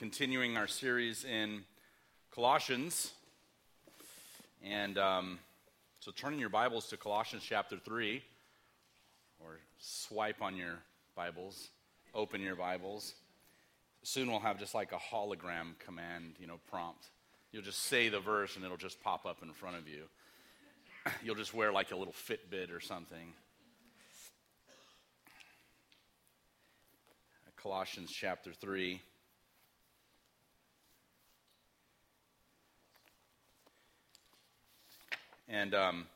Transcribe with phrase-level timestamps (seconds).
[0.00, 1.62] continuing our series in
[2.34, 3.12] Colossians.
[4.64, 5.38] And um,
[5.98, 8.22] so turn in your Bibles to Colossians chapter 3,
[9.40, 10.76] or swipe on your
[11.14, 11.68] Bibles,
[12.14, 13.12] open your Bibles.
[14.02, 17.08] Soon we'll have just like a hologram command, you know, prompt.
[17.52, 20.04] You'll just say the verse and it'll just pop up in front of you.
[21.22, 23.34] You'll just wear like a little Fitbit or something.
[27.58, 29.02] Colossians chapter 3.
[35.52, 36.06] And um,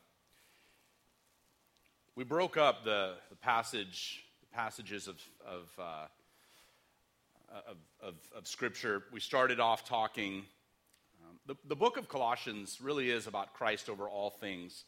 [2.14, 6.06] we broke up the, the passage, the passages of, of, uh,
[7.68, 9.02] of, of, of, Scripture.
[9.10, 10.44] We started off talking.
[11.24, 14.84] Um, the, the book of Colossians really is about Christ over all things.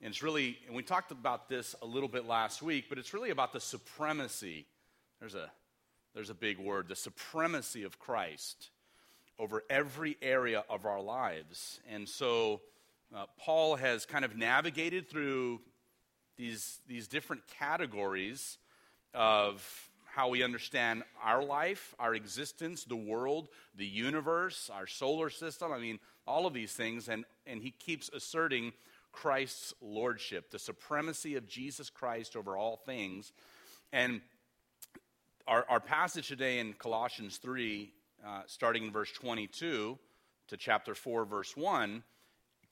[0.00, 3.12] And it's really, and we talked about this a little bit last week, but it's
[3.12, 4.64] really about the supremacy.
[5.18, 5.50] There's a,
[6.14, 8.70] there's a big word the supremacy of Christ
[9.40, 11.80] over every area of our lives.
[11.90, 12.60] And so
[13.14, 15.60] uh, Paul has kind of navigated through
[16.36, 18.58] these, these different categories
[19.12, 25.72] of how we understand our life, our existence, the world, the universe, our solar system.
[25.72, 27.08] I mean, all of these things.
[27.08, 28.72] And, and he keeps asserting
[29.10, 33.32] Christ's lordship, the supremacy of Jesus Christ over all things.
[33.92, 34.22] And
[35.46, 37.92] our, our passage today in Colossians 3,
[38.26, 39.98] uh, starting in verse 22
[40.48, 42.02] to chapter 4, verse 1,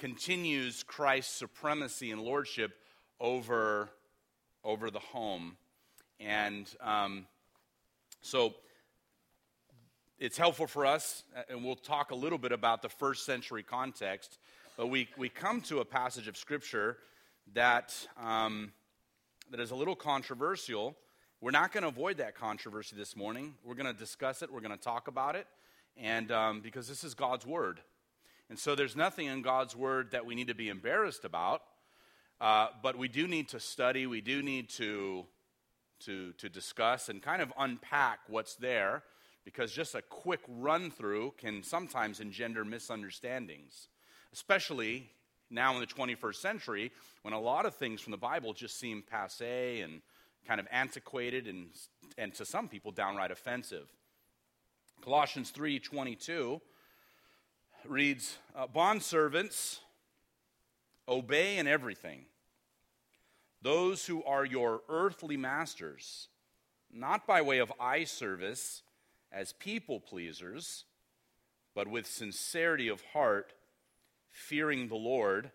[0.00, 2.72] continues Christ's supremacy and lordship
[3.20, 3.90] over,
[4.64, 5.58] over the home.
[6.18, 7.26] And um,
[8.22, 8.54] so
[10.18, 14.38] it's helpful for us, and we'll talk a little bit about the first century context,
[14.78, 16.96] but we, we come to a passage of Scripture
[17.52, 18.72] that, um,
[19.50, 20.96] that is a little controversial.
[21.42, 23.52] We're not going to avoid that controversy this morning.
[23.62, 25.46] We're going to discuss it, we're going to talk about it,
[25.94, 27.80] and um, because this is God's Word.
[28.50, 31.62] And so there's nothing in God's word that we need to be embarrassed about,
[32.40, 35.24] uh, but we do need to study, we do need to,
[36.00, 39.04] to, to discuss and kind of unpack what's there,
[39.44, 43.86] because just a quick run through can sometimes engender misunderstandings,
[44.32, 45.08] especially
[45.48, 46.90] now in the 21st century
[47.22, 50.02] when a lot of things from the Bible just seem passe and
[50.44, 51.68] kind of antiquated and,
[52.18, 53.88] and to some people downright offensive.
[55.02, 56.60] Colossians 3:22
[57.86, 59.80] reads uh, Bondservants,
[61.08, 62.24] obey in everything
[63.62, 66.28] those who are your earthly masters,
[66.92, 68.82] not by way of eye service
[69.30, 70.84] as people pleasers,
[71.74, 73.52] but with sincerity of heart,
[74.30, 75.50] fearing the Lord.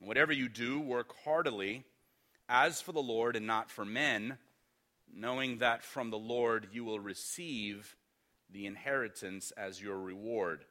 [0.00, 1.84] Whatever you do, work heartily,
[2.48, 4.38] as for the Lord and not for men,
[5.14, 7.96] knowing that from the Lord you will receive
[8.50, 10.64] the inheritance as your reward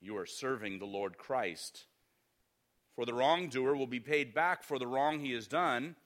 [0.00, 1.84] you are serving the Lord Christ.
[2.94, 5.96] For the wrongdoer will be paid back for the wrong he has done,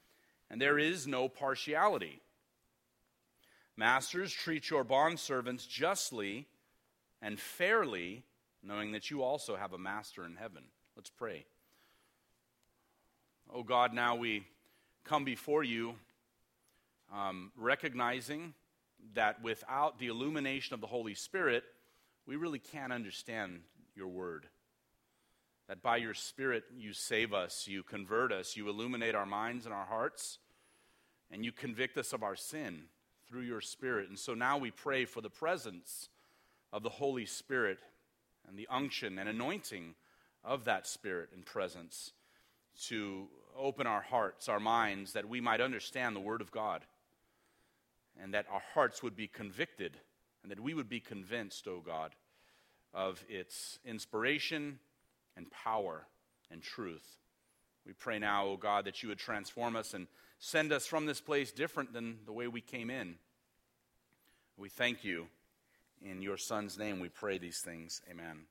[0.51, 2.21] and there is no partiality.
[3.77, 6.47] Masters, treat your bondservants justly
[7.21, 8.23] and fairly,
[8.63, 10.65] knowing that you also have a master in heaven.
[10.97, 11.45] Let's pray.
[13.53, 14.45] Oh God, now we
[15.05, 15.95] come before you
[17.13, 18.55] um, recognizing
[19.15, 21.65] that without the illumination of the Holy Spirit,
[22.27, 23.61] we really can't understand
[23.97, 24.47] your word.
[25.69, 29.75] That by your Spirit you save us, you convert us, you illuminate our minds and
[29.75, 30.39] our hearts,
[31.31, 32.85] and you convict us of our sin
[33.29, 34.09] through your Spirit.
[34.09, 36.11] And so now we pray for the presence
[36.73, 37.79] of the Holy Spirit
[38.47, 39.95] and the unction and anointing
[40.45, 42.13] of that Spirit and presence
[42.87, 46.85] to open our hearts, our minds, that we might understand the Word of God
[48.21, 49.97] and that our hearts would be convicted
[50.43, 52.13] and that we would be convinced, O oh God,
[52.95, 54.79] of its inspiration
[55.37, 56.07] and power
[56.51, 57.19] and truth.
[57.87, 60.07] We pray now, O oh God, that you would transform us and
[60.39, 63.17] send us from this place different than the way we came in.
[64.57, 65.27] We thank you.
[66.03, 68.03] In your Son's name, we pray these things.
[68.11, 68.43] Amen.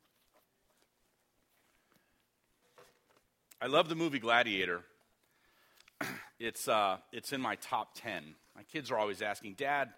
[3.61, 4.81] I love the movie Gladiator.
[6.39, 8.35] It's, uh, it's in my top 10.
[8.53, 9.93] My kids are always asking, Dad,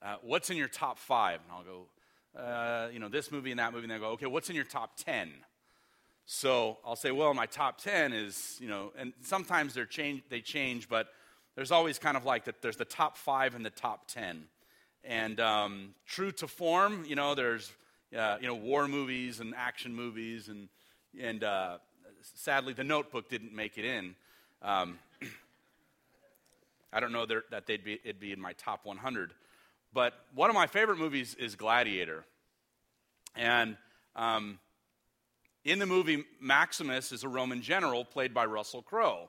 [0.00, 1.40] uh, what's in your top five?
[1.42, 1.86] And I'll go,
[2.36, 4.64] uh, you know, this movie and that movie, and they go, okay, what's in your
[4.64, 5.30] top 10?
[6.26, 10.40] So I'll say, well, my top 10 is, you know, and sometimes they're change, they
[10.40, 11.08] change, but
[11.56, 14.44] there's always kind of like that there's the top five and the top 10.
[15.02, 17.72] And um, true to form, you know, there's,
[18.16, 20.68] uh, you know, war movies and action movies, and,
[21.20, 21.78] and uh,
[22.22, 24.14] sadly, The Notebook didn't make it in.
[24.62, 24.98] Um,
[26.92, 29.32] I don't know that they'd be, it'd be in my top 100.
[29.92, 32.24] But one of my favorite movies is Gladiator.
[33.36, 33.76] And
[34.14, 34.58] um,
[35.64, 39.28] in the movie, Maximus is a Roman general played by Russell Crowe.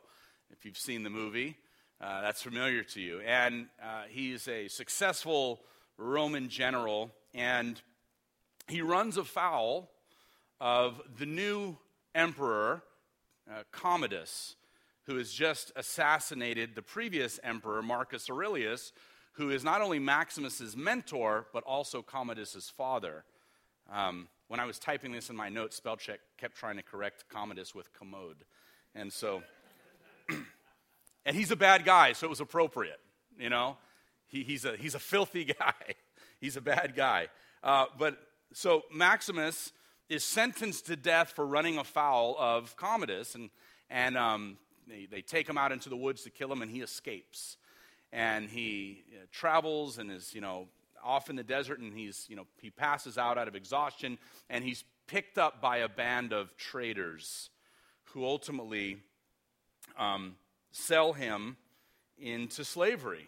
[0.51, 1.57] If you've seen the movie,
[1.99, 3.21] uh, that's familiar to you.
[3.21, 5.61] And uh, he's a successful
[5.97, 7.81] Roman general, and
[8.67, 9.91] he runs afoul
[10.59, 11.77] of the new
[12.13, 12.83] emperor,
[13.49, 14.55] uh, Commodus,
[15.03, 18.93] who has just assassinated the previous emperor, Marcus Aurelius,
[19.33, 23.23] who is not only Maximus's mentor, but also Commodus's father.
[23.91, 27.25] Um, when I was typing this in my notes, spell check kept trying to correct
[27.29, 28.43] Commodus with commode.
[28.93, 29.43] And so,
[31.25, 32.99] and he's a bad guy, so it was appropriate,
[33.39, 33.77] you know?
[34.27, 35.95] He, he's, a, he's a filthy guy.
[36.39, 37.27] he's a bad guy.
[37.63, 38.17] Uh, but
[38.53, 39.71] so Maximus
[40.09, 43.49] is sentenced to death for running afoul of Commodus, and,
[43.89, 44.57] and um,
[44.87, 47.55] they, they take him out into the woods to kill him, and he escapes.
[48.11, 50.67] And he travels and is, you know,
[51.03, 54.17] off in the desert, and he's, you know, he passes out out of exhaustion,
[54.49, 57.49] and he's picked up by a band of traders
[58.13, 58.97] who ultimately
[59.97, 60.35] um,
[60.71, 61.57] sell him
[62.17, 63.27] into slavery.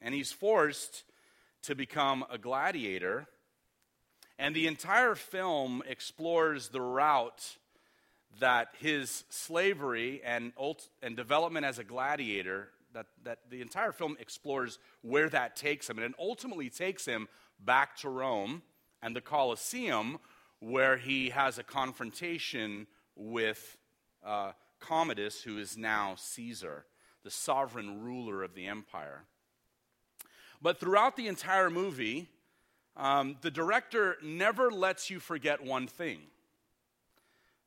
[0.00, 1.04] And he's forced
[1.62, 3.26] to become a gladiator.
[4.38, 7.56] And the entire film explores the route
[8.40, 10.52] that his slavery and,
[11.02, 15.98] and development as a gladiator, that, that the entire film explores where that takes him.
[15.98, 17.28] And it ultimately takes him
[17.64, 18.62] back to Rome
[19.02, 20.18] and the Colosseum,
[20.58, 23.76] where he has a confrontation with
[24.26, 26.86] uh, Commodus, who is now Caesar,
[27.22, 29.22] the sovereign ruler of the empire.
[30.60, 32.26] But throughout the entire movie,
[32.96, 36.18] um, the director never lets you forget one thing.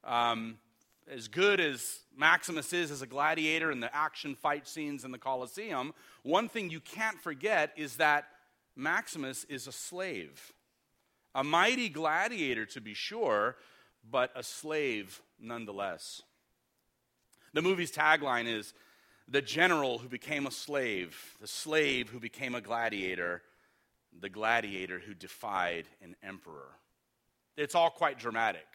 [0.04, 0.57] Um,
[1.09, 5.18] as good as Maximus is as a gladiator and the action fight scenes in the
[5.18, 5.94] Colosseum,
[6.24, 8.25] one thing you can't forget is that
[8.75, 10.53] Maximus is a slave.
[11.36, 13.56] A mighty gladiator, to be sure,
[14.09, 16.21] but a slave nonetheless.
[17.53, 18.74] The movie's tagline is
[19.27, 23.42] The general who became a slave, the slave who became a gladiator,
[24.19, 26.68] the gladiator who defied an emperor.
[27.56, 28.68] It's all quite dramatic.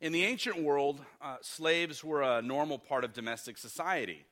[0.00, 4.24] In the ancient world, uh, slaves were a normal part of domestic society.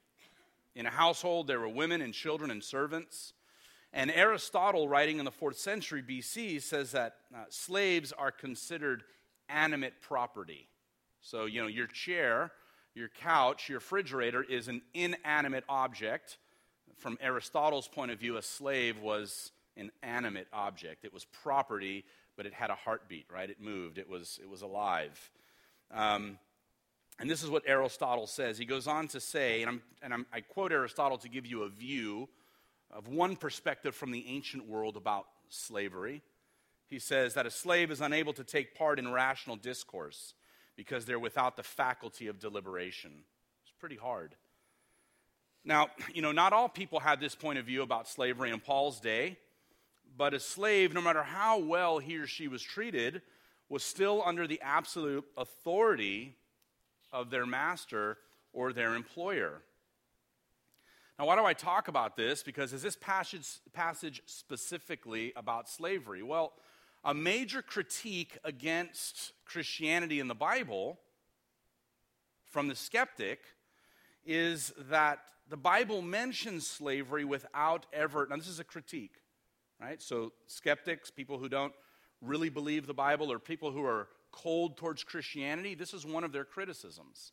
[0.74, 3.34] In a household, there were women and children and servants.
[3.92, 9.02] And Aristotle, writing in the fourth century BC, says that uh, slaves are considered
[9.50, 10.68] animate property.
[11.20, 12.50] So, you know, your chair,
[12.94, 16.38] your couch, your refrigerator is an inanimate object.
[16.96, 21.04] From Aristotle's point of view, a slave was an animate object.
[21.04, 22.06] It was property,
[22.38, 23.50] but it had a heartbeat, right?
[23.50, 25.30] It moved, it was, it was alive.
[25.92, 26.38] Um,
[27.18, 28.58] and this is what Aristotle says.
[28.58, 31.64] He goes on to say, and, I'm, and I'm, I quote Aristotle to give you
[31.64, 32.28] a view
[32.90, 36.22] of one perspective from the ancient world about slavery.
[36.86, 40.34] He says that a slave is unable to take part in rational discourse
[40.76, 43.10] because they're without the faculty of deliberation.
[43.62, 44.34] It's pretty hard.
[45.64, 49.00] Now, you know, not all people had this point of view about slavery in Paul's
[49.00, 49.36] day,
[50.16, 53.22] but a slave, no matter how well he or she was treated,
[53.68, 56.34] was still under the absolute authority
[57.12, 58.18] of their master
[58.52, 59.62] or their employer.
[61.18, 62.42] Now, why do I talk about this?
[62.42, 66.22] Because is this passage, passage specifically about slavery?
[66.22, 66.52] Well,
[67.04, 70.98] a major critique against Christianity in the Bible
[72.44, 73.40] from the skeptic
[74.24, 79.16] is that the Bible mentions slavery without ever, now this is a critique,
[79.80, 80.00] right?
[80.02, 81.72] So, skeptics, people who don't
[82.20, 86.32] really believe the Bible or people who are cold towards Christianity, this is one of
[86.32, 87.32] their criticisms.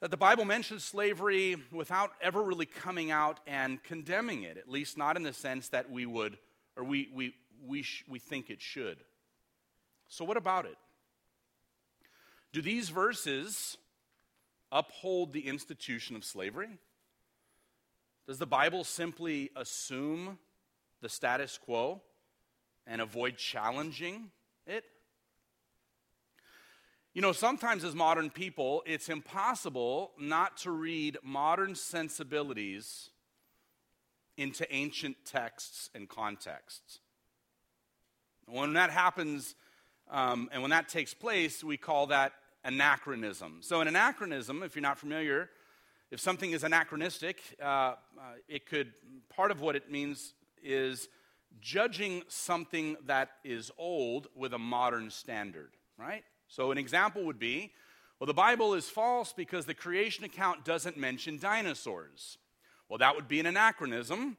[0.00, 4.98] That the Bible mentions slavery without ever really coming out and condemning it, at least
[4.98, 6.38] not in the sense that we would,
[6.76, 7.34] or we, we,
[7.64, 8.98] we, sh- we think it should.
[10.08, 10.76] So, what about it?
[12.52, 13.78] Do these verses
[14.72, 16.78] uphold the institution of slavery?
[18.26, 20.38] Does the Bible simply assume
[21.00, 22.02] the status quo?
[22.86, 24.30] And avoid challenging
[24.66, 24.84] it?
[27.14, 33.10] You know, sometimes as modern people, it's impossible not to read modern sensibilities
[34.38, 37.00] into ancient texts and contexts.
[38.46, 39.54] When that happens,
[40.10, 42.32] um, and when that takes place, we call that
[42.64, 43.58] anachronism.
[43.60, 45.50] So, an anachronism, if you're not familiar,
[46.10, 47.94] if something is anachronistic, uh, uh,
[48.48, 48.92] it could,
[49.28, 51.08] part of what it means is
[51.60, 56.24] judging something that is old with a modern standard, right?
[56.48, 57.72] So, an example would be
[58.22, 62.38] well, the Bible is false because the creation account doesn't mention dinosaurs.
[62.88, 64.36] Well, that would be an anachronism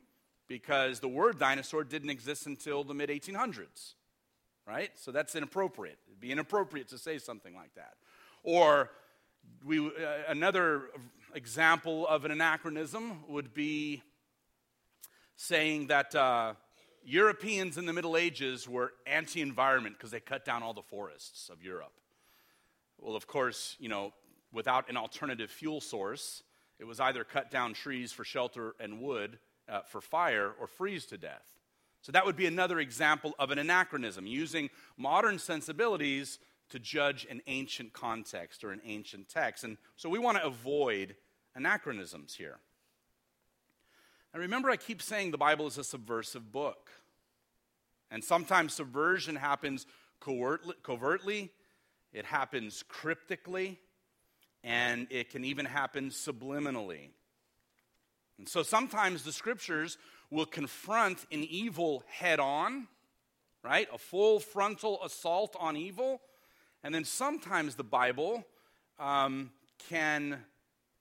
[0.47, 3.95] because the word dinosaur didn't exist until the mid 1800s,
[4.65, 4.91] right?
[4.95, 5.97] So that's inappropriate.
[6.07, 7.95] It'd be inappropriate to say something like that.
[8.41, 8.91] Or
[9.65, 9.91] we, uh,
[10.29, 10.83] another
[11.35, 14.01] example of an anachronism would be
[15.35, 16.53] saying that uh,
[17.05, 21.49] Europeans in the Middle Ages were anti environment because they cut down all the forests
[21.49, 21.93] of Europe.
[22.99, 24.13] Well, of course, you know,
[24.53, 26.43] without an alternative fuel source,
[26.79, 31.05] it was either cut down trees for shelter and wood uh, for fire or freeze
[31.07, 31.43] to death.
[32.01, 37.41] So that would be another example of an anachronism, using modern sensibilities to judge an
[37.47, 39.63] ancient context or an ancient text.
[39.63, 41.15] And so we want to avoid
[41.55, 42.57] anachronisms here.
[44.33, 46.89] And remember, I keep saying the Bible is a subversive book.
[48.09, 49.85] And sometimes subversion happens
[50.19, 51.51] covertly,
[52.13, 53.79] it happens cryptically,
[54.63, 57.09] and it can even happen subliminally.
[58.37, 59.97] And so sometimes the scriptures
[60.31, 62.87] will confront an evil head on,
[63.63, 63.87] right?
[63.93, 66.21] A full frontal assault on evil.
[66.83, 68.45] And then sometimes the Bible
[68.99, 69.51] um,
[69.89, 70.39] can,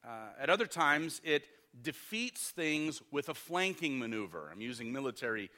[0.05, 1.47] uh, at other times, it
[1.81, 4.51] defeats things with a flanking maneuver.
[4.53, 5.51] I'm using military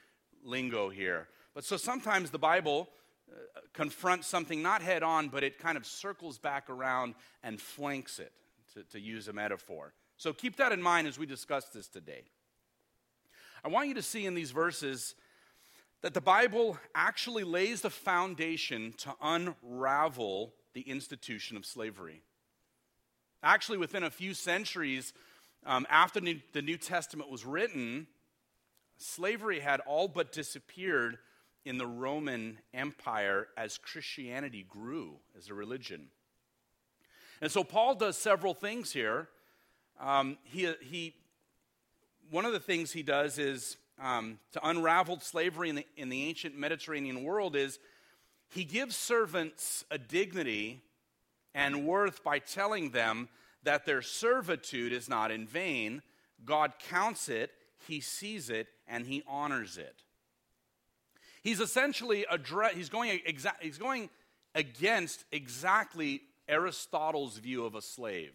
[0.43, 1.27] lingo here.
[1.53, 2.89] But so sometimes the Bible
[3.29, 3.35] uh,
[3.73, 8.31] confronts something not head on, but it kind of circles back around and flanks it,
[8.73, 9.93] to, to use a metaphor.
[10.17, 12.23] So keep that in mind as we discuss this today.
[13.63, 15.15] I want you to see in these verses
[16.01, 22.21] that the Bible actually lays the foundation to unravel the institution of slavery.
[23.41, 25.13] Actually, within a few centuries
[25.65, 28.07] um, after the New Testament was written,
[28.97, 31.17] slavery had all but disappeared
[31.65, 36.07] in the Roman Empire as Christianity grew as a religion.
[37.41, 39.27] And so Paul does several things here.
[39.99, 41.15] Um, he, he,
[42.29, 46.23] one of the things he does is um, to unravel slavery in the, in the
[46.23, 47.79] ancient Mediterranean world is
[48.49, 50.81] he gives servants a dignity
[51.53, 53.29] and worth by telling them
[53.65, 56.01] that their servitude is not in vain.
[56.43, 57.51] God counts it,
[57.87, 60.03] he sees it, and he honors it.
[61.43, 64.09] He's essentially address, he's going, exa- he's going
[64.55, 68.33] against exactly Aristotle's view of a slave.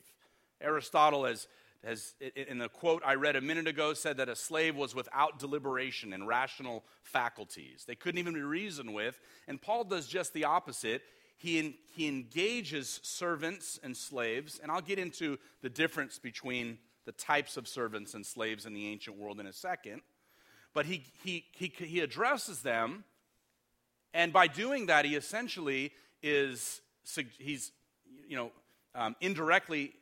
[0.61, 1.49] Aristotle has,
[1.85, 5.39] has, in the quote I read a minute ago, said that a slave was without
[5.39, 7.85] deliberation and rational faculties.
[7.87, 9.19] They couldn't even be reasoned with.
[9.49, 11.03] And Paul does just the opposite.
[11.41, 17.57] He, he engages servants and slaves, and I'll get into the difference between the types
[17.57, 20.03] of servants and slaves in the ancient world in a second.
[20.75, 23.05] But he, he, he, he addresses them,
[24.13, 25.93] and by doing that, he essentially
[26.23, 26.83] is,
[27.39, 27.73] he's,
[28.29, 28.53] you know,
[28.95, 29.95] um, indirectly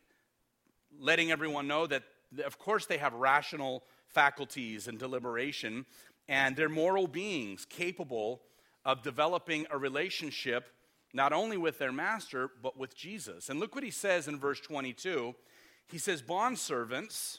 [0.98, 2.02] letting everyone know that,
[2.44, 5.86] of course, they have rational faculties and deliberation,
[6.26, 8.42] and they're moral beings capable
[8.84, 10.70] of developing a relationship
[11.12, 13.48] not only with their master, but with Jesus.
[13.48, 15.34] And look what he says in verse 22.
[15.86, 17.38] He says, Bondservants,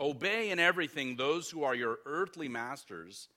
[0.00, 3.28] Obey in everything those who are your earthly masters,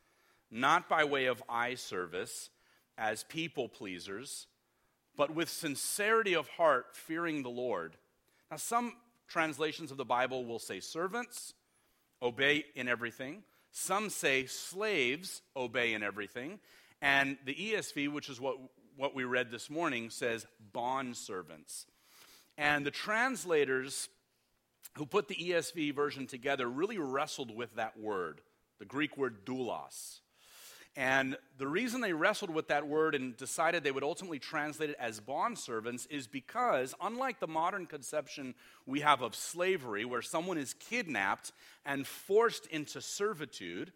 [0.49, 2.49] not by way of eye service
[2.97, 4.47] as people pleasers,
[5.15, 7.95] but with sincerity of heart, fearing the Lord.
[8.49, 8.93] Now, some
[9.27, 11.53] translations of the Bible will say servants,
[12.21, 13.43] obey in everything.
[13.71, 16.59] Some say slaves, obey in everything.
[17.01, 18.57] And the ESV, which is what,
[18.95, 21.85] what we read this morning, says bond servants.
[22.57, 24.09] And the translators
[24.95, 28.41] who put the ESV version together really wrestled with that word,
[28.79, 30.21] the Greek word doulos.
[30.95, 34.95] And the reason they wrestled with that word and decided they would ultimately translate it
[34.99, 38.55] as bondservants is because, unlike the modern conception
[38.87, 41.51] we have of slavery, where someone is kidnapped
[41.85, 43.93] and forced into servitude,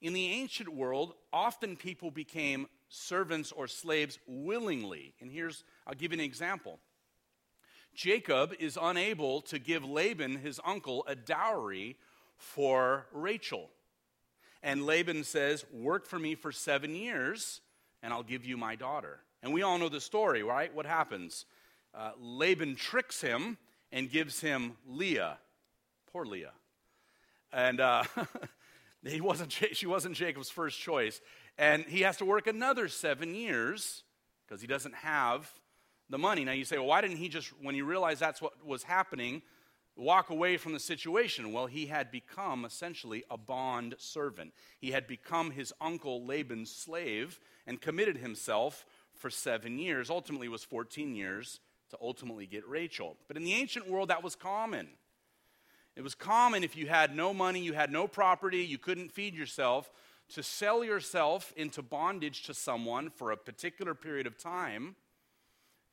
[0.00, 5.14] in the ancient world, often people became servants or slaves willingly.
[5.20, 6.78] And here's, I'll give you an example.
[7.94, 11.96] Jacob is unable to give Laban, his uncle, a dowry
[12.36, 13.70] for Rachel.
[14.62, 17.60] And Laban says, Work for me for seven years,
[18.02, 19.18] and I'll give you my daughter.
[19.42, 20.72] And we all know the story, right?
[20.74, 21.44] What happens?
[21.94, 23.58] Uh, Laban tricks him
[23.92, 25.38] and gives him Leah.
[26.12, 26.52] Poor Leah.
[27.52, 28.04] And uh,
[29.04, 31.20] he wasn't, she wasn't Jacob's first choice.
[31.56, 34.02] And he has to work another seven years
[34.46, 35.50] because he doesn't have
[36.10, 36.44] the money.
[36.44, 39.42] Now you say, well, why didn't he just, when he realized that's what was happening,
[39.96, 41.52] walk away from the situation?
[41.52, 44.52] Well, he had become essentially a bond servant.
[44.80, 50.10] He had become his uncle Laban's slave and committed himself for seven years.
[50.10, 53.16] Ultimately, was 14 years to ultimately get Rachel.
[53.26, 54.88] But in the ancient world, that was common.
[55.98, 59.34] It was common if you had no money, you had no property, you couldn't feed
[59.34, 59.90] yourself,
[60.28, 64.94] to sell yourself into bondage to someone for a particular period of time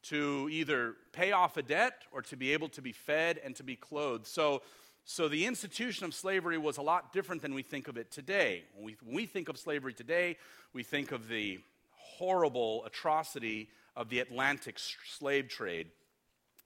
[0.04, 3.64] to either pay off a debt or to be able to be fed and to
[3.64, 4.28] be clothed.
[4.28, 4.62] So,
[5.06, 8.66] so the institution of slavery was a lot different than we think of it today.
[8.76, 10.38] When we, when we think of slavery today,
[10.72, 15.88] we think of the horrible atrocity of the Atlantic slave trade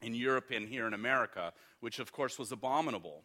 [0.02, 3.24] in Europe and here in America, which of course was abominable.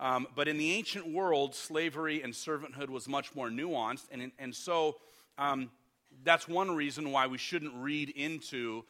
[0.00, 4.06] Um, but in the ancient world, slavery and servanthood was much more nuanced.
[4.12, 4.96] And, and so
[5.36, 5.70] um,
[6.22, 8.84] that's one reason why we shouldn't read into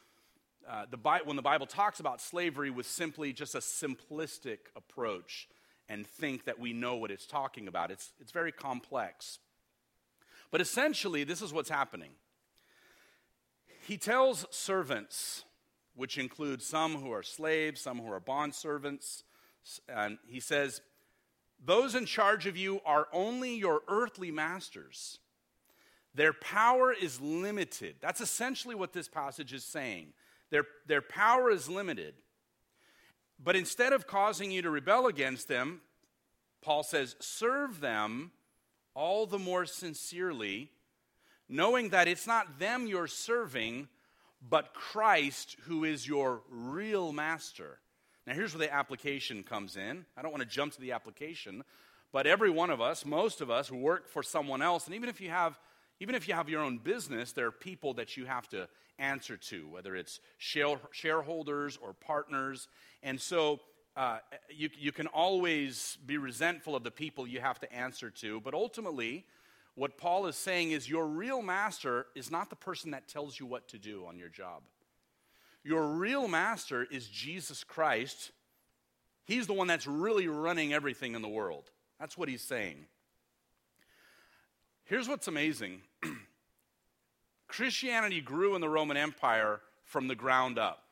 [0.69, 5.47] uh, the Bi- when the Bible talks about slavery with simply just a simplistic approach
[5.87, 7.89] and think that we know what it's talking about.
[7.89, 9.39] It's, it's very complex.
[10.51, 12.11] But essentially, this is what's happening.
[13.87, 15.43] He tells servants,
[15.95, 19.23] which include some who are slaves, some who are bond servants,
[19.87, 20.81] and he says,
[21.63, 25.19] those in charge of you are only your earthly masters.
[26.15, 27.95] Their power is limited.
[28.01, 30.13] That's essentially what this passage is saying.
[30.49, 32.15] Their, their power is limited.
[33.41, 35.81] But instead of causing you to rebel against them,
[36.61, 38.31] Paul says, serve them
[38.93, 40.71] all the more sincerely,
[41.47, 43.87] knowing that it's not them you're serving,
[44.41, 47.79] but Christ who is your real master.
[48.27, 50.05] Now, here's where the application comes in.
[50.15, 51.63] I don't want to jump to the application,
[52.11, 55.19] but every one of us, most of us work for someone else, and even if
[55.21, 55.59] you have
[56.01, 59.35] even if you have your own business, there are people that you have to answer
[59.35, 62.67] to, whether it's shareholders or partners.
[63.03, 63.59] And so
[63.97, 68.39] uh, you, you can always be resentful of the people you have to answer to.
[68.39, 69.25] But ultimately,
[69.75, 73.45] what Paul is saying is your real master is not the person that tells you
[73.45, 74.61] what to do on your job.
[75.63, 78.31] Your real master is Jesus Christ.
[79.25, 81.69] He's the one that's really running everything in the world.
[81.99, 82.85] That's what he's saying.
[84.85, 85.81] Here's what's amazing
[87.47, 90.83] Christianity grew in the Roman Empire from the ground up.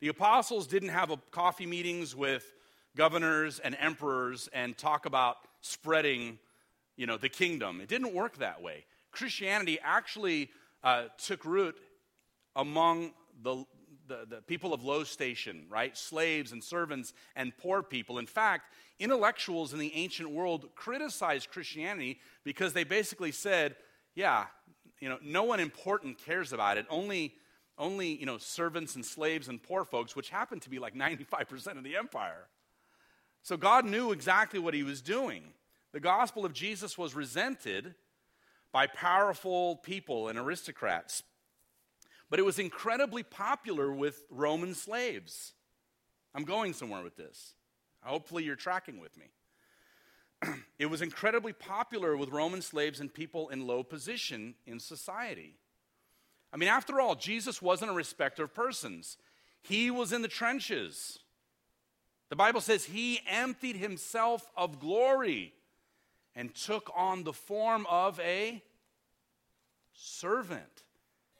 [0.00, 2.52] The apostles didn't have coffee meetings with
[2.96, 6.38] governors and emperors and talk about spreading
[6.96, 7.80] you know, the kingdom.
[7.80, 8.84] It didn't work that way.
[9.12, 10.50] Christianity actually
[10.82, 11.76] uh, took root
[12.56, 13.12] among
[13.42, 13.64] the,
[14.08, 15.96] the, the people of low station, right?
[15.96, 18.18] Slaves and servants and poor people.
[18.18, 23.76] In fact, intellectuals in the ancient world criticized Christianity because they basically said,
[24.14, 24.46] yeah,
[25.00, 26.86] you know, no one important cares about it.
[26.88, 27.34] Only,
[27.78, 31.78] only you know, servants and slaves and poor folks, which happened to be like 95%
[31.78, 32.46] of the empire.
[33.42, 35.42] So God knew exactly what he was doing.
[35.92, 37.94] The gospel of Jesus was resented
[38.72, 41.22] by powerful people and aristocrats
[42.32, 45.52] but it was incredibly popular with Roman slaves.
[46.34, 47.52] I'm going somewhere with this.
[48.00, 49.26] Hopefully, you're tracking with me.
[50.78, 55.58] it was incredibly popular with Roman slaves and people in low position in society.
[56.54, 59.18] I mean, after all, Jesus wasn't a respecter of persons,
[59.60, 61.18] he was in the trenches.
[62.30, 65.52] The Bible says he emptied himself of glory
[66.34, 68.62] and took on the form of a
[69.92, 70.81] servant.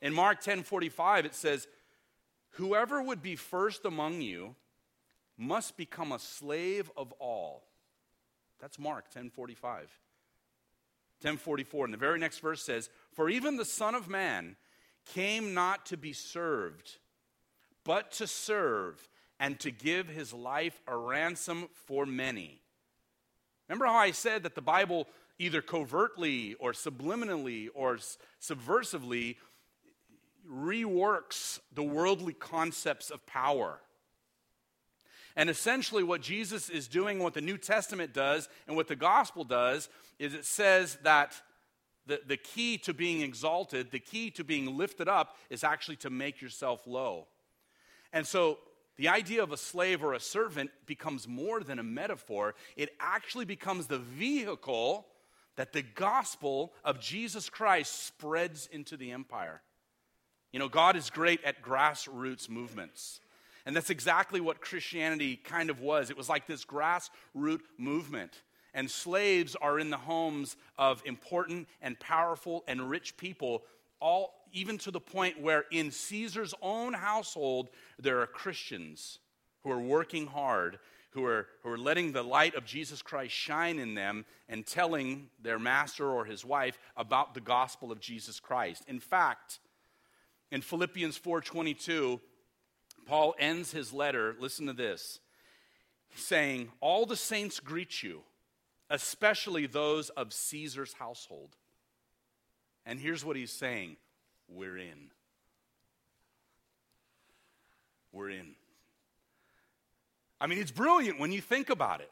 [0.02, 1.68] In Mark 10:45 it says,
[2.50, 4.56] "Whoever would be first among you
[5.38, 7.70] must become a slave of all."
[8.58, 9.88] That's Mark 10:45.
[11.20, 14.56] 10:44 and the very next verse says, "For even the son of man
[15.04, 16.98] came not to be served,
[17.84, 22.60] but to serve and to give his life a ransom for many."
[23.68, 27.98] Remember how I said that the Bible either covertly or subliminally or
[28.40, 29.38] subversively
[30.50, 33.80] reworks the worldly concepts of power.
[35.36, 39.44] And essentially, what Jesus is doing, what the New Testament does, and what the gospel
[39.44, 41.40] does, is it says that
[42.06, 46.10] the, the key to being exalted, the key to being lifted up, is actually to
[46.10, 47.28] make yourself low.
[48.12, 48.58] And so,
[48.96, 53.46] the idea of a slave or a servant becomes more than a metaphor, it actually
[53.46, 55.06] becomes the vehicle
[55.56, 59.62] that the gospel of Jesus Christ spreads into the empire.
[60.52, 63.20] You know, God is great at grassroots movements.
[63.64, 66.10] And that's exactly what Christianity kind of was.
[66.10, 68.42] It was like this grassroots movement.
[68.74, 73.62] And slaves are in the homes of important and powerful and rich people,
[74.00, 79.18] all even to the point where in Caesar's own household there are Christians
[79.62, 80.78] who are working hard,
[81.10, 85.28] who are, who are letting the light of Jesus Christ shine in them and telling
[85.42, 88.84] their master or his wife about the gospel of Jesus Christ.
[88.88, 89.60] In fact,
[90.52, 92.20] in Philippians 4:22,
[93.06, 95.18] Paul ends his letter, listen to this.
[96.14, 98.22] saying, All the saints greet you,
[98.90, 101.56] especially those of Caesar's household.
[102.84, 103.96] And here's what he's saying
[104.46, 105.10] We're in.
[108.12, 108.54] We're in.
[110.38, 112.10] I mean, it's brilliant when you think about it.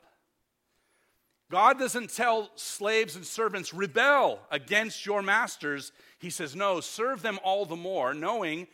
[1.50, 5.90] God doesn't tell slaves and servants, rebel against your masters.
[6.20, 8.68] He says, no, serve them all the more, knowing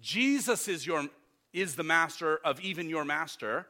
[0.00, 1.06] Jesus is, your,
[1.52, 3.66] is the master of even your master,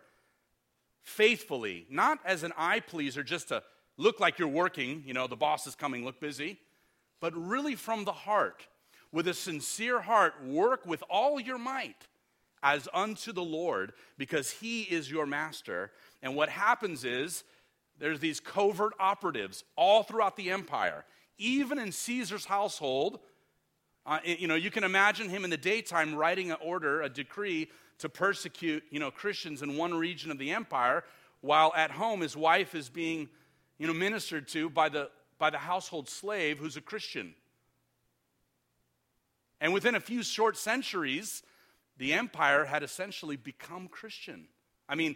[1.02, 3.64] faithfully, not as an eye pleaser, just to
[3.96, 6.56] look like you're working, you know, the boss is coming, look busy,
[7.20, 8.68] but really from the heart,
[9.10, 12.06] with a sincere heart, work with all your might
[12.62, 15.90] as unto the Lord, because he is your master.
[16.22, 17.42] And what happens is,
[18.02, 21.04] there's these covert operatives all throughout the empire,
[21.38, 23.20] even in Caesar's household.
[24.04, 27.70] Uh, you know, you can imagine him in the daytime writing an order, a decree
[27.98, 31.04] to persecute, you know, Christians in one region of the empire,
[31.42, 33.28] while at home his wife is being,
[33.78, 37.36] you know, ministered to by the by the household slave who's a Christian.
[39.60, 41.44] And within a few short centuries,
[41.98, 44.48] the empire had essentially become Christian.
[44.88, 45.14] I mean,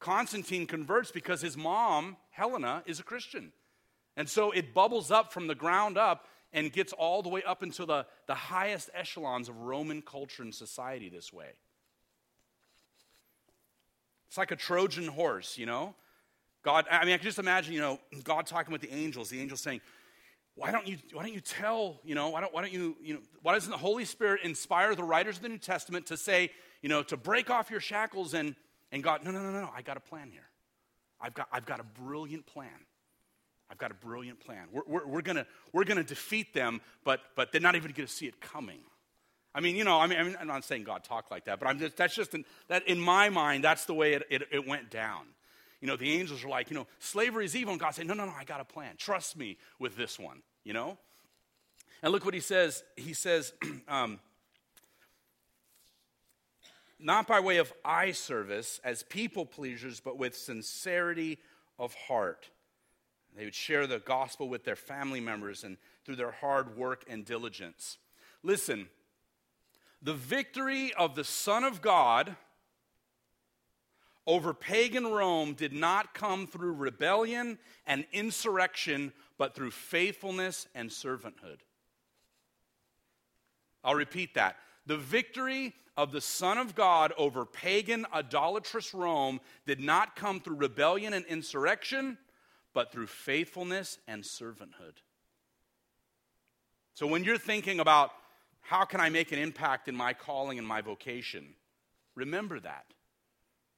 [0.00, 3.52] Constantine converts because his mom, Helena, is a Christian.
[4.16, 6.24] And so it bubbles up from the ground up
[6.54, 10.54] and gets all the way up into the, the highest echelons of Roman culture and
[10.54, 11.50] society this way.
[14.28, 15.94] It's like a Trojan horse, you know?
[16.62, 19.40] God, I mean, I can just imagine, you know, God talking with the angels, the
[19.40, 19.82] angels saying,
[20.54, 23.14] why don't you, why don't you tell, you know, why don't, why don't you, you
[23.14, 26.50] know, why doesn't the Holy Spirit inspire the writers of the New Testament to say,
[26.80, 28.54] you know, to break off your shackles and,
[28.92, 30.49] and God, no, no, no, no, no, I got a plan here.
[31.20, 32.68] I've got, I've got a brilliant plan.
[33.70, 34.66] I've got a brilliant plan.
[34.72, 38.12] We're, we're, we're going we're gonna defeat them, but, but they're not even going to
[38.12, 38.80] see it coming.
[39.54, 41.68] I mean, you know, I mean, I I'm not saying God talked like that, but
[41.68, 44.66] I'm just, that's just, in, that in my mind, that's the way it, it, it
[44.66, 45.22] went down.
[45.80, 47.72] You know, the angels are like, you know, slavery is evil.
[47.72, 48.94] And God said, no, no, no, I got a plan.
[48.96, 50.98] Trust me with this one, you know?
[52.02, 52.82] And look what he says.
[52.96, 53.52] He says,
[53.88, 54.20] um,
[57.02, 61.38] not by way of eye service as people pleasers, but with sincerity
[61.78, 62.50] of heart.
[63.36, 67.24] They would share the gospel with their family members and through their hard work and
[67.24, 67.98] diligence.
[68.42, 68.88] Listen,
[70.02, 72.36] the victory of the Son of God
[74.26, 81.58] over pagan Rome did not come through rebellion and insurrection, but through faithfulness and servanthood.
[83.82, 84.56] I'll repeat that.
[84.86, 90.56] The victory of the Son of God over pagan, idolatrous Rome did not come through
[90.56, 92.16] rebellion and insurrection,
[92.72, 94.96] but through faithfulness and servanthood.
[96.94, 98.12] So when you're thinking about
[98.62, 101.44] how can I make an impact in my calling and my vocation,
[102.14, 102.86] remember that.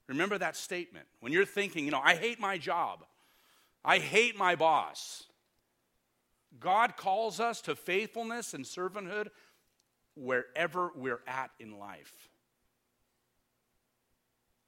[0.07, 1.07] Remember that statement.
[1.19, 3.05] When you're thinking, you know, I hate my job,
[3.85, 5.25] I hate my boss.
[6.61, 9.27] God calls us to faithfulness and servanthood
[10.15, 12.29] wherever we're at in life.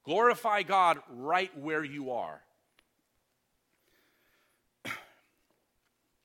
[0.03, 2.41] Glorify God right where you are.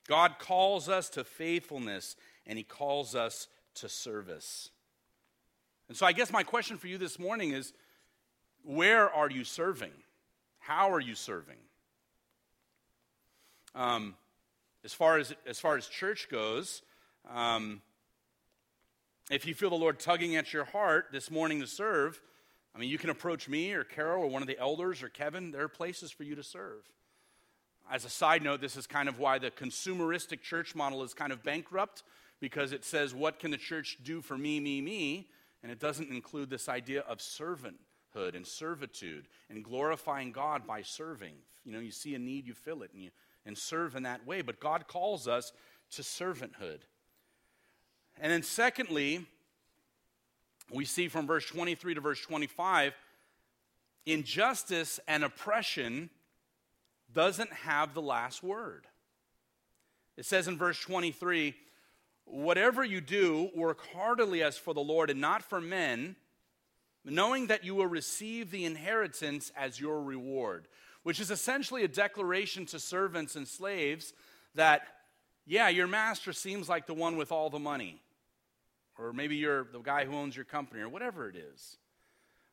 [0.08, 4.70] God calls us to faithfulness and He calls us to service.
[5.88, 7.72] And so, I guess my question for you this morning is
[8.62, 9.92] where are you serving?
[10.58, 11.56] How are you serving?
[13.74, 14.14] Um,
[14.84, 16.82] as, far as, as far as church goes,
[17.28, 17.80] um,
[19.30, 22.20] if you feel the Lord tugging at your heart this morning to serve,
[22.74, 25.52] I mean, you can approach me or Carol or one of the elders or Kevin.
[25.52, 26.82] There are places for you to serve.
[27.90, 31.32] As a side note, this is kind of why the consumeristic church model is kind
[31.32, 32.02] of bankrupt
[32.40, 35.28] because it says, What can the church do for me, me, me?
[35.62, 41.34] And it doesn't include this idea of servanthood and servitude and glorifying God by serving.
[41.64, 43.10] You know, you see a need, you fill it, and, you,
[43.44, 44.42] and serve in that way.
[44.42, 45.52] But God calls us
[45.92, 46.80] to servanthood.
[48.20, 49.26] And then, secondly,
[50.70, 52.94] we see from verse 23 to verse 25
[54.06, 56.10] injustice and oppression
[57.12, 58.86] doesn't have the last word.
[60.16, 61.54] It says in verse 23
[62.26, 66.14] Whatever you do, work heartily as for the Lord and not for men,
[67.04, 70.68] knowing that you will receive the inheritance as your reward.
[71.02, 74.12] Which is essentially a declaration to servants and slaves
[74.54, 74.82] that,
[75.44, 78.00] yeah, your master seems like the one with all the money
[79.00, 81.78] or maybe you're the guy who owns your company, or whatever it is.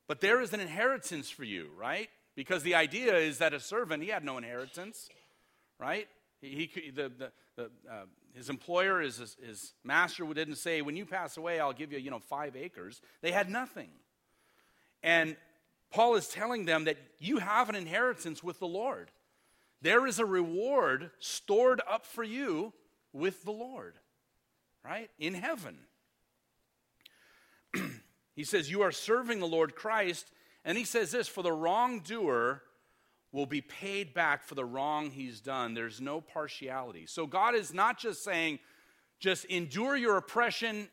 [0.07, 2.09] But there is an inheritance for you, right?
[2.35, 5.09] Because the idea is that a servant, he had no inheritance,
[5.79, 6.07] right?
[6.39, 11.05] He, he the, the, the uh, his employer, his, his master didn't say, when you
[11.05, 13.01] pass away, I'll give you, you know, five acres.
[13.21, 13.89] They had nothing.
[15.01, 15.35] And
[15.91, 19.09] Paul is telling them that you have an inheritance with the Lord.
[19.81, 22.73] There is a reward stored up for you
[23.13, 23.95] with the Lord,
[24.85, 25.09] right?
[25.17, 25.77] In heaven.
[28.37, 30.31] He says, You are serving the Lord Christ.
[30.63, 32.61] And he says this for the wrongdoer
[33.31, 35.73] will be paid back for the wrong he's done.
[35.73, 37.05] There's no partiality.
[37.07, 38.59] So God is not just saying,
[39.19, 40.87] just endure your oppression,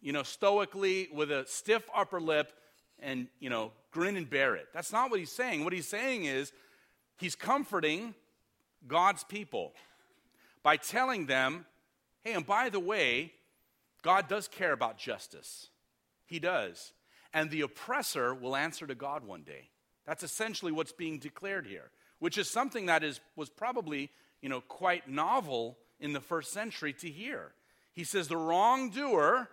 [0.00, 2.52] you know, stoically with a stiff upper lip
[3.00, 4.68] and, you know, grin and bear it.
[4.72, 5.64] That's not what he's saying.
[5.64, 6.52] What he's saying is
[7.16, 8.14] he's comforting
[8.86, 9.72] God's people
[10.62, 11.66] by telling them,
[12.20, 13.32] hey, and by the way,
[14.02, 15.68] God does care about justice.
[16.28, 16.92] He does.
[17.34, 19.70] And the oppressor will answer to God one day.
[20.06, 24.10] That's essentially what's being declared here, which is something that is, was probably
[24.40, 27.52] you know, quite novel in the first century to hear.
[27.92, 29.48] He says, The wrongdoer,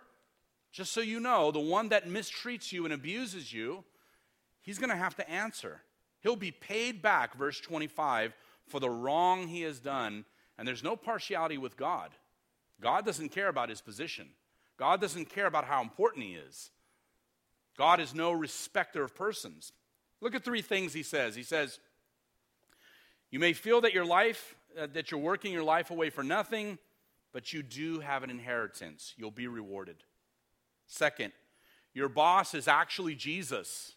[0.72, 3.84] just so you know, the one that mistreats you and abuses you,
[4.62, 5.82] he's going to have to answer.
[6.20, 8.34] He'll be paid back, verse 25,
[8.66, 10.24] for the wrong he has done.
[10.58, 12.10] And there's no partiality with God.
[12.80, 14.28] God doesn't care about his position,
[14.78, 16.70] God doesn't care about how important he is.
[17.78, 19.72] God is no respecter of persons.
[20.20, 21.34] Look at three things he says.
[21.34, 21.78] He says,
[23.30, 26.78] You may feel that your life, uh, that you're working your life away for nothing,
[27.32, 29.12] but you do have an inheritance.
[29.16, 29.96] You'll be rewarded.
[30.86, 31.32] Second,
[31.92, 33.92] your boss is actually Jesus,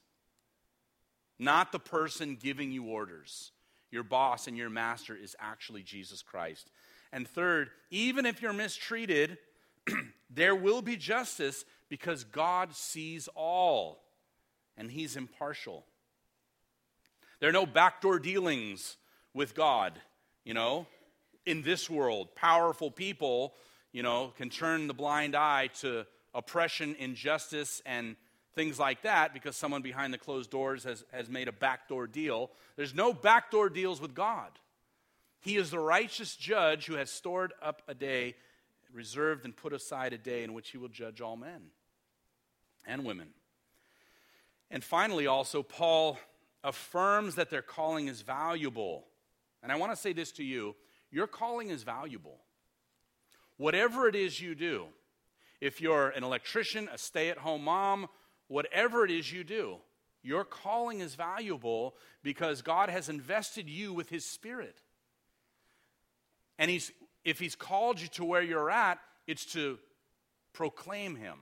[1.38, 3.52] not the person giving you orders.
[3.92, 6.70] Your boss and your master is actually Jesus Christ.
[7.12, 9.38] And third, even if you're mistreated,
[10.30, 14.04] there will be justice because God sees all
[14.78, 15.86] and He's impartial.
[17.40, 18.98] There are no backdoor dealings
[19.34, 19.94] with God,
[20.44, 20.88] you know.
[21.46, 23.54] In this world, powerful people,
[23.92, 28.16] you know, can turn the blind eye to oppression, injustice, and
[28.56, 32.52] things like that because someone behind the closed doors has, has made a backdoor deal.
[32.76, 34.50] There's no backdoor deals with God.
[35.40, 38.36] He is the righteous judge who has stored up a day,
[38.94, 41.72] reserved and put aside a day in which he will judge all men
[42.86, 43.30] and women.
[44.72, 46.20] And finally, also, Paul
[46.64, 49.06] affirms that their calling is valuable.
[49.64, 50.76] And I want to say this to you
[51.12, 52.40] your calling is valuable.
[53.58, 54.86] Whatever it is you do,
[55.60, 58.08] if you're an electrician, a stay at home mom,
[58.48, 59.78] whatever it is you do,
[60.22, 64.82] your calling is valuable because God has invested you with His Spirit.
[66.58, 66.92] And he's,
[67.24, 69.80] if He's called you to where you're at, it's to
[70.54, 71.38] proclaim Him.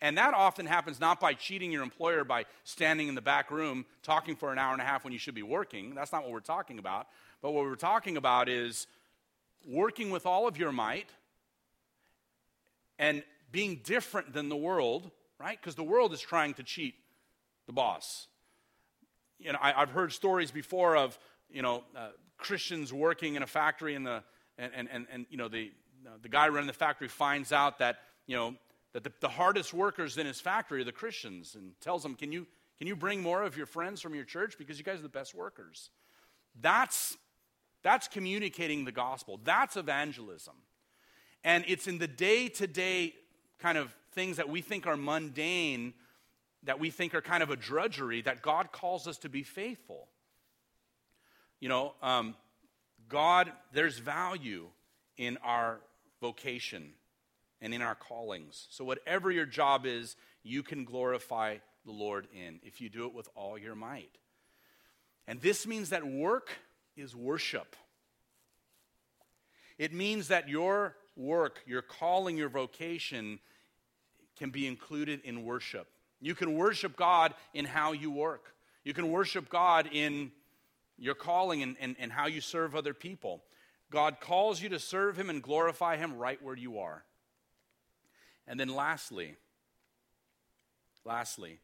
[0.00, 3.86] And that often happens not by cheating your employer by standing in the back room
[4.02, 5.94] talking for an hour and a half when you should be working.
[5.94, 7.06] That's not what we're talking about.
[7.40, 8.86] But what we're talking about is
[9.66, 11.08] working with all of your might
[12.98, 15.58] and being different than the world, right?
[15.60, 16.94] Because the world is trying to cheat
[17.66, 18.26] the boss.
[19.38, 21.18] You know, I, have heard stories before of,
[21.50, 24.22] you know, uh, Christians working in a factory in the,
[24.58, 25.72] and, and, and, and you know, the,
[26.22, 28.54] the guy running the factory finds out that, you know,
[28.92, 32.32] that the, the hardest workers in his factory are the Christians and tells them, can
[32.32, 32.46] you,
[32.78, 34.56] can you bring more of your friends from your church?
[34.58, 35.90] Because you guys are the best workers.
[36.60, 37.16] That's,
[37.82, 39.38] that's communicating the gospel.
[39.44, 40.54] That's evangelism.
[41.44, 43.14] And it's in the day to day
[43.58, 45.92] kind of things that we think are mundane,
[46.62, 50.08] that we think are kind of a drudgery, that God calls us to be faithful.
[51.60, 52.34] You know, um,
[53.08, 54.68] God, there's value
[55.16, 55.80] in our
[56.20, 56.92] vocation
[57.60, 58.66] and in our callings.
[58.70, 63.14] So, whatever your job is, you can glorify the Lord in if you do it
[63.14, 64.18] with all your might.
[65.26, 66.50] And this means that work
[66.96, 67.76] is worship.
[69.78, 73.38] It means that your work, your calling, your vocation
[74.38, 75.88] can be included in worship.
[76.20, 78.54] You can worship God in how you work.
[78.84, 80.30] You can worship God in
[80.98, 83.42] your calling and, and, and how you serve other people.
[83.90, 87.04] God calls you to serve Him and glorify Him right where you are.
[88.46, 89.36] And then lastly,
[91.04, 91.58] lastly,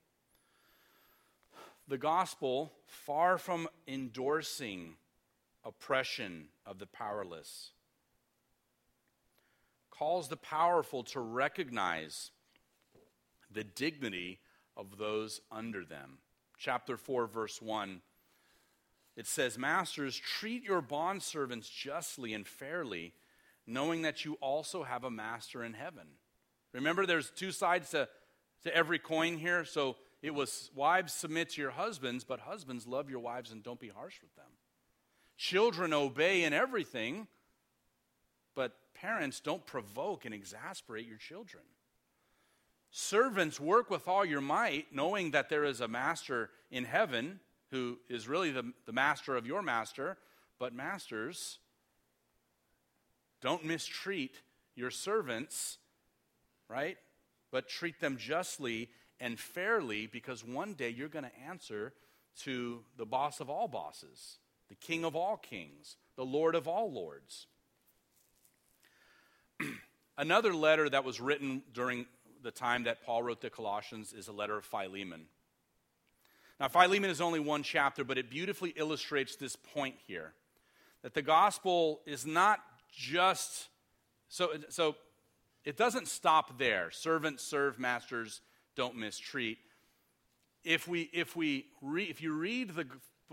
[1.88, 4.94] the gospel, far from endorsing
[5.64, 7.70] oppression of the powerless,
[9.90, 12.30] calls the powerful to recognize
[13.52, 14.40] the dignity
[14.76, 16.18] of those under them.
[16.58, 18.00] Chapter 4, verse 1,
[19.16, 23.12] it says, Masters, treat your bondservants justly and fairly,
[23.66, 26.06] knowing that you also have a master in heaven.
[26.72, 28.08] Remember, there's two sides to,
[28.62, 29.64] to every coin here.
[29.64, 33.80] So it was wives submit to your husbands, but husbands love your wives and don't
[33.80, 34.46] be harsh with them.
[35.36, 37.26] Children obey in everything,
[38.54, 41.64] but parents don't provoke and exasperate your children.
[42.90, 47.40] Servants, work with all your might, knowing that there is a master in heaven
[47.72, 50.16] who is really the, the master of your master.
[50.60, 51.58] But, masters,
[53.40, 54.36] don't mistreat
[54.76, 55.78] your servants,
[56.68, 56.98] right?
[57.50, 61.94] But treat them justly and fairly because one day you're going to answer
[62.42, 66.92] to the boss of all bosses, the king of all kings, the lord of all
[66.92, 67.46] lords.
[70.18, 72.06] Another letter that was written during
[72.42, 75.26] the time that Paul wrote the Colossians is a letter of Philemon.
[76.62, 80.32] Now, Philemon is only one chapter, but it beautifully illustrates this point here
[81.02, 82.60] that the gospel is not
[82.92, 83.66] just
[84.28, 84.94] so so
[85.64, 86.92] it doesn't stop there.
[86.92, 88.42] Servants serve masters
[88.76, 89.58] don't mistreat.
[90.62, 92.86] If we if we re, if you read the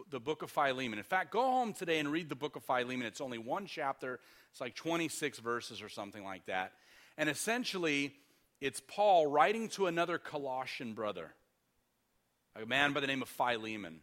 [0.10, 3.06] the book of philemon in fact go home today and read the book of philemon.
[3.06, 4.20] It's only one chapter.
[4.50, 6.74] It's like 26 verses or something like that.
[7.16, 8.16] And essentially
[8.60, 11.36] it's paul writing to another colossian brother
[12.56, 14.02] a man by the name of philemon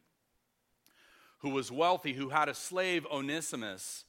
[1.38, 4.04] who was wealthy who had a slave onesimus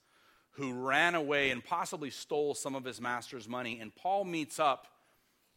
[0.58, 3.80] who ran away and possibly stole some of his master's money.
[3.80, 4.88] And Paul meets up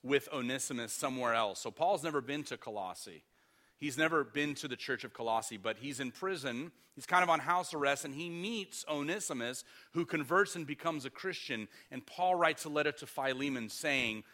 [0.02, 1.60] with Onesimus somewhere else.
[1.60, 3.24] So Paul's never been to Colossae.
[3.78, 6.70] He's never been to the church of Colossae, but he's in prison.
[6.94, 11.10] He's kind of on house arrest, and he meets Onesimus, who converts and becomes a
[11.10, 11.66] Christian.
[11.90, 14.24] And Paul writes a letter to Philemon saying,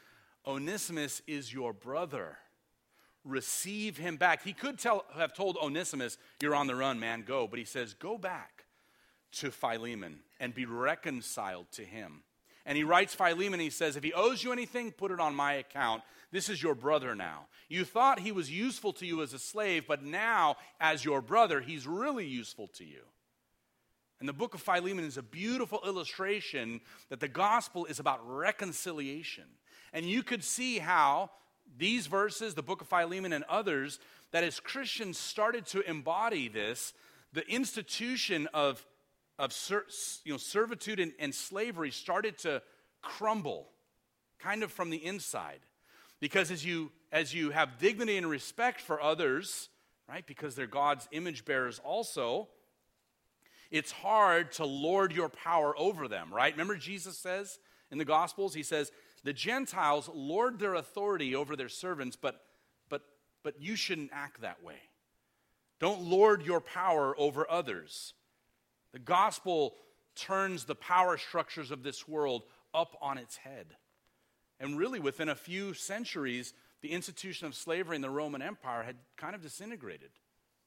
[0.45, 2.39] Onesimus is your brother.
[3.27, 4.45] Receive him back.
[4.45, 7.47] He could tell, have told Onesimus, You're on the run, man, go.
[7.49, 8.65] But he says, Go back
[9.33, 12.23] to Philemon and be reconciled to him.
[12.65, 15.55] And he writes Philemon, he says, If he owes you anything, put it on my
[15.55, 16.03] account.
[16.33, 17.47] This is your brother now.
[17.69, 21.61] You thought he was useful to you as a slave, but now, as your brother,
[21.61, 23.03] he's really useful to you.
[24.19, 29.45] And the book of Philemon is a beautiful illustration that the gospel is about reconciliation.
[29.93, 31.31] And you could see how
[31.77, 33.99] these verses, the book of Philemon and others,
[34.33, 36.93] that as Christians started to embody this,
[37.33, 38.85] the institution of
[39.39, 39.55] of
[40.25, 42.63] you know, servitude and, and slavery started to
[43.03, 43.69] crumble
[44.39, 45.61] kind of from the inside.
[46.21, 49.69] Because as you, as you have dignity and respect for others,
[50.09, 52.49] right, because they're God's image bearers also,
[53.71, 56.53] it's hard to lord your power over them, right?
[56.53, 57.59] Remember, Jesus says
[57.91, 58.91] in the Gospels, He says,
[59.25, 62.43] the Gentiles lord their authority over their servants, but,
[62.89, 63.03] but,
[63.43, 64.77] but you shouldn't act that way.
[65.79, 68.15] Don't lord your power over others.
[68.93, 69.75] The gospel
[70.15, 73.77] turns the power structures of this world up on its head.
[74.59, 78.97] And really, within a few centuries, the institution of slavery in the Roman Empire had
[79.17, 80.11] kind of disintegrated.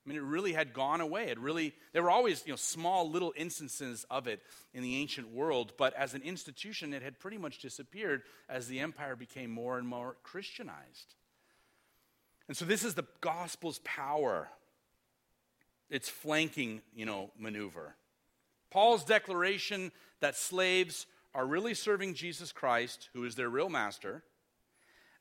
[0.06, 1.28] I mean, it really had gone away.
[1.28, 4.42] It really, there were always, you know, small little instances of it
[4.74, 8.80] in the ancient world, but as an institution, it had pretty much disappeared as the
[8.80, 11.16] empire became more and more Christianized.
[12.48, 14.50] And so this is the gospel's power.
[15.90, 17.96] It's flanking, you know, maneuver.
[18.72, 24.24] Paul's declaration that slaves are really serving Jesus Christ, who is their real master,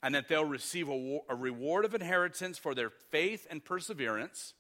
[0.03, 4.55] and that they'll receive a, a, reward of inheritance for their faith and perseverance,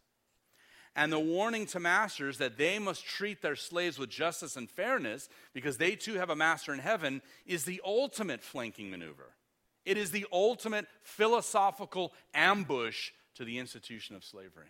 [0.98, 5.28] and the warning to masters that they must treat their slaves with justice and fairness
[5.54, 9.36] because they too have a master in heaven is the ultimate flanking maneuver.
[9.84, 14.66] It is the ultimate philosophical ambush to the institution of slavery.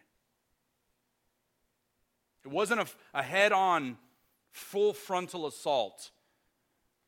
[2.44, 3.96] It wasn't a, a head on
[4.50, 6.10] full frontal assault,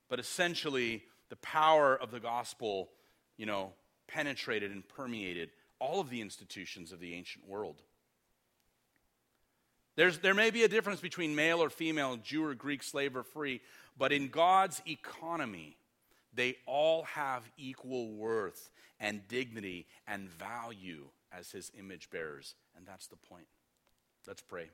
[0.08, 2.88] but essentially the power of the gospel,
[3.36, 3.74] you know,
[4.08, 7.82] penetrated and permeated all of the institutions of the ancient world.
[9.96, 13.22] There's, there may be a difference between male or female, Jew or Greek, slave or
[13.22, 13.60] free,
[13.98, 15.76] but in God's economy,
[16.32, 22.54] they all have equal worth and dignity and value as his image bearers.
[22.76, 23.46] And that's the point.
[24.26, 24.70] Let's pray.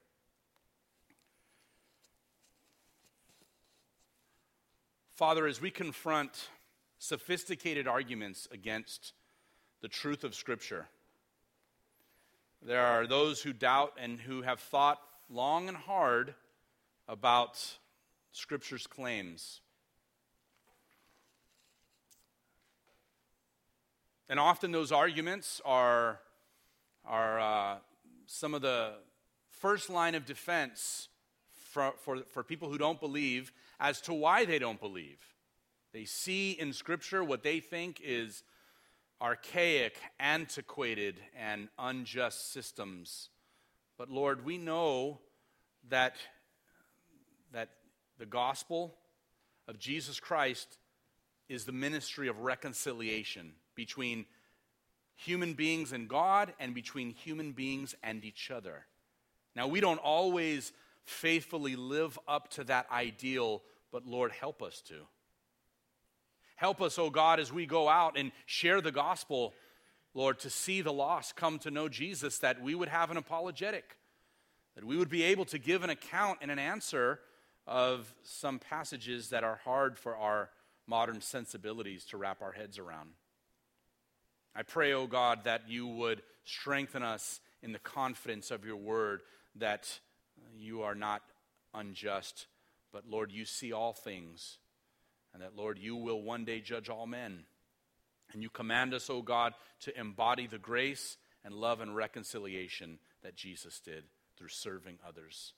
[5.14, 6.48] Father, as we confront
[6.98, 9.14] sophisticated arguments against
[9.80, 10.86] the truth of Scripture,
[12.62, 16.34] there are those who doubt and who have thought long and hard
[17.08, 17.78] about
[18.32, 19.60] Scripture's claims.
[24.28, 26.20] And often those arguments are,
[27.04, 27.76] are uh,
[28.26, 28.94] some of the
[29.50, 31.08] first line of defense
[31.52, 35.18] for, for, for people who don't believe as to why they don't believe.
[35.92, 38.42] They see in Scripture what they think is
[39.20, 43.30] archaic, antiquated, and unjust systems.
[43.98, 45.20] But Lord, we know
[45.88, 46.16] that,
[47.52, 47.70] that
[48.18, 48.94] the gospel
[49.68, 50.78] of Jesus Christ
[51.48, 54.26] is the ministry of reconciliation between
[55.14, 58.86] human beings and God and between human beings and each other.
[59.54, 60.72] Now, we don't always
[61.04, 65.06] faithfully live up to that ideal, but Lord, help us to.
[66.56, 69.54] Help us, oh God, as we go out and share the gospel,
[70.16, 73.98] Lord, to see the lost come to know Jesus, that we would have an apologetic,
[74.74, 77.20] that we would be able to give an account and an answer
[77.66, 80.48] of some passages that are hard for our
[80.86, 83.10] modern sensibilities to wrap our heads around.
[84.54, 88.76] I pray, O oh God, that you would strengthen us in the confidence of your
[88.76, 89.20] word
[89.56, 90.00] that
[90.56, 91.20] you are not
[91.74, 92.46] unjust,
[92.90, 94.56] but Lord, you see all things,
[95.34, 97.44] and that, Lord, you will one day judge all men.
[98.32, 103.36] And you command us, O God, to embody the grace and love and reconciliation that
[103.36, 104.04] Jesus did
[104.36, 105.52] through serving others.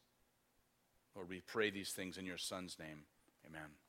[1.14, 3.04] Lord, we pray these things in your Son's name.
[3.46, 3.87] Amen.